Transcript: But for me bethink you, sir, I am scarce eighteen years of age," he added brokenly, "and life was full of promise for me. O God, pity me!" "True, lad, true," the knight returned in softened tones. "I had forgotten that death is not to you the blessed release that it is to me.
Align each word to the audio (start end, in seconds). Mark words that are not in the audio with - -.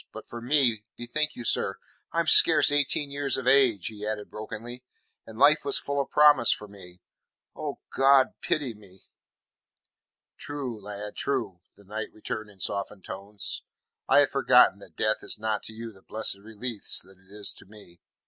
But 0.11 0.27
for 0.27 0.41
me 0.41 0.83
bethink 0.97 1.35
you, 1.35 1.43
sir, 1.45 1.77
I 2.11 2.21
am 2.21 2.25
scarce 2.25 2.71
eighteen 2.71 3.11
years 3.11 3.37
of 3.37 3.45
age," 3.45 3.85
he 3.85 4.03
added 4.03 4.31
brokenly, 4.31 4.83
"and 5.27 5.37
life 5.37 5.63
was 5.63 5.77
full 5.77 6.01
of 6.01 6.09
promise 6.09 6.51
for 6.51 6.67
me. 6.67 7.01
O 7.55 7.81
God, 7.95 8.29
pity 8.41 8.73
me!" 8.73 9.01
"True, 10.39 10.81
lad, 10.81 11.15
true," 11.15 11.59
the 11.75 11.83
knight 11.83 12.11
returned 12.13 12.49
in 12.49 12.59
softened 12.59 13.03
tones. 13.03 13.61
"I 14.09 14.21
had 14.21 14.29
forgotten 14.31 14.79
that 14.79 14.95
death 14.97 15.21
is 15.21 15.37
not 15.37 15.61
to 15.65 15.73
you 15.73 15.91
the 15.91 16.01
blessed 16.01 16.39
release 16.39 16.99
that 17.03 17.19
it 17.19 17.31
is 17.31 17.53
to 17.57 17.67
me. 17.67 17.99